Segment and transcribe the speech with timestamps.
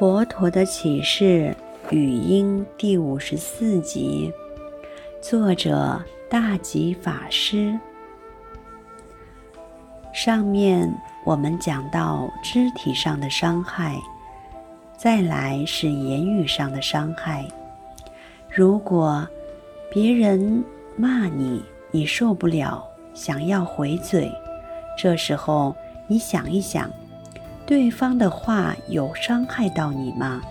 [0.00, 1.54] 佛陀的启示
[1.90, 4.32] 语音第五十四集，
[5.20, 7.78] 作者大吉法师。
[10.14, 10.90] 上面
[11.22, 13.94] 我们讲到肢体上的伤害，
[14.96, 17.46] 再来是言语上的伤害。
[18.48, 19.28] 如果
[19.90, 20.64] 别人
[20.96, 22.82] 骂你，你受不了，
[23.12, 24.32] 想要回嘴，
[24.96, 26.90] 这时候你想一想。
[27.70, 30.42] 对方的话有伤害到你吗？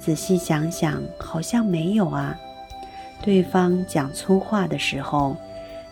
[0.00, 2.36] 仔细想想，好像没有啊。
[3.22, 5.36] 对方讲粗话的时候，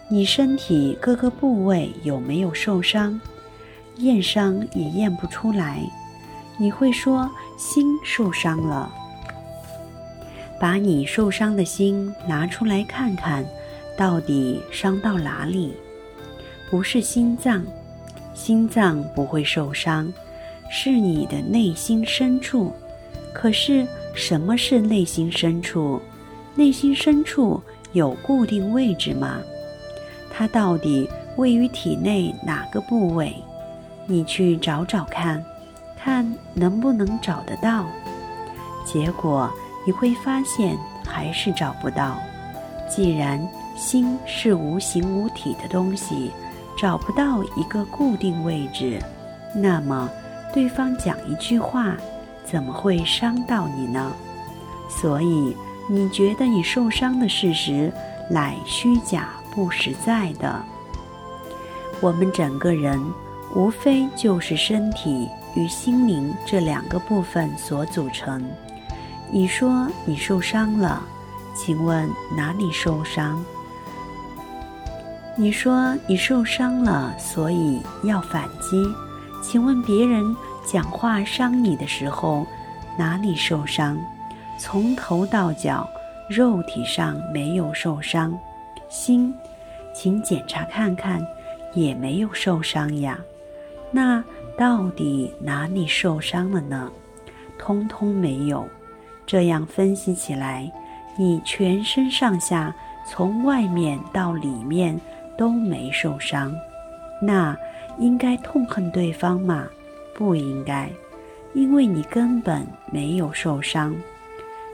[0.08, 3.20] 你身体各个部位有没有受伤？
[3.98, 5.80] 验伤也验不出来。
[6.56, 8.92] 你会说心受伤了。
[10.58, 13.46] 把你受伤的心拿出来看看，
[13.96, 15.76] 到底伤到哪里？
[16.68, 17.64] 不是心脏，
[18.34, 20.12] 心脏不会受伤。
[20.70, 22.72] 是你的内心深处，
[23.32, 26.00] 可是什么是内心深处？
[26.54, 29.38] 内心深处有固定位置吗？
[30.30, 33.34] 它到底位于体内哪个部位？
[34.06, 35.44] 你去找找看，
[35.96, 37.86] 看能不能找得到。
[38.84, 39.50] 结果
[39.86, 42.18] 你会发现还是找不到。
[42.88, 43.40] 既然
[43.76, 46.30] 心是无形无体的东西，
[46.76, 48.98] 找不到一个固定位置，
[49.54, 50.10] 那么。
[50.52, 51.96] 对方讲一句话，
[52.44, 54.12] 怎么会伤到你呢？
[54.88, 55.56] 所以
[55.88, 57.92] 你觉得你受伤的事实
[58.30, 60.60] 乃虚假不实在的。
[62.00, 62.98] 我们整个人
[63.54, 68.42] 无非就是身体与心灵这两个部分所组成。
[69.30, 71.02] 你说你受伤了，
[71.54, 73.44] 请问哪里受伤？
[75.36, 78.82] 你说你受伤了，所以要反击。
[79.42, 80.36] 请问别人
[80.66, 82.46] 讲话伤你的时候，
[82.96, 83.98] 哪里受伤？
[84.58, 85.88] 从头到脚，
[86.28, 88.36] 肉体上没有受伤，
[88.88, 89.32] 心，
[89.94, 91.24] 请检查看看，
[91.72, 93.18] 也没有受伤呀。
[93.90, 94.22] 那
[94.56, 96.90] 到底哪里受伤了呢？
[97.58, 98.68] 通通没有。
[99.26, 100.70] 这样分析起来，
[101.16, 102.74] 你全身上下，
[103.06, 104.98] 从外面到里面
[105.36, 106.54] 都没受伤。
[107.20, 107.56] 那
[107.98, 109.68] 应该痛恨对方吗？
[110.14, 110.90] 不应该，
[111.54, 113.94] 因为你根本没有受伤。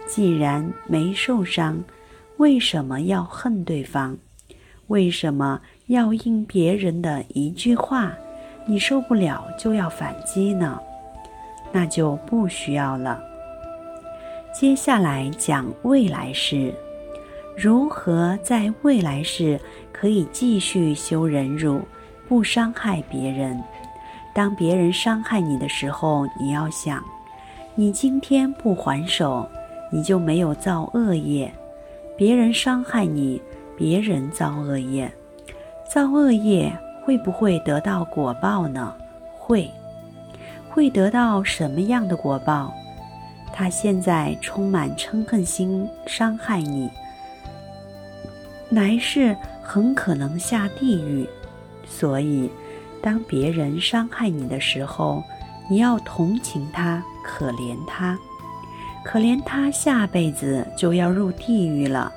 [0.07, 1.83] 既然没受伤，
[2.37, 4.17] 为什么要恨对方？
[4.89, 8.13] 为什么要因别人的一句话，
[8.67, 10.79] 你受不了就要反击呢？
[11.73, 13.23] 那就不需要了。
[14.53, 16.73] 接下来讲未来式，
[17.57, 19.59] 如何在未来世
[19.91, 21.81] 可以继续修忍辱？
[22.29, 23.63] 不伤害别人。
[24.33, 27.03] 当别人伤害你的时候，你要想：
[27.75, 29.49] 你今天不还手，
[29.93, 31.49] 你就没有造恶业；
[32.17, 33.41] 别人伤害你，
[33.77, 35.11] 别人造恶业。
[35.89, 36.73] 造恶业
[37.05, 38.95] 会不会得到果报呢？
[39.39, 39.71] 会。
[40.69, 42.75] 会得到什么样的果报？
[43.53, 46.91] 他现在充满嗔恨心，伤害你，
[48.71, 51.25] 来世很可能下地狱。
[51.87, 52.51] 所以，
[53.03, 55.23] 当别人伤害你的时候，
[55.71, 58.19] 你要同情他，可怜他，
[59.05, 62.13] 可怜他下辈子就要入地狱了。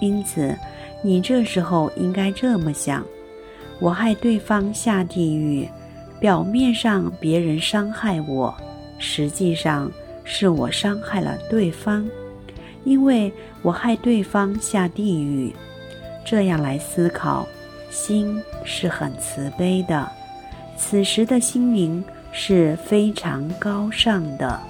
[0.00, 0.56] 因此，
[1.02, 3.04] 你这时候应该这么想：
[3.78, 5.68] 我害对方下地狱，
[6.18, 8.54] 表面上别人伤害我，
[8.98, 9.90] 实际上
[10.24, 12.08] 是我伤害了对方，
[12.84, 13.32] 因为
[13.62, 15.54] 我害对方下地狱。
[16.24, 17.46] 这样来思考。
[17.90, 20.10] 心是很慈悲的，
[20.76, 22.02] 此时的心灵
[22.32, 24.60] 是非常高尚的。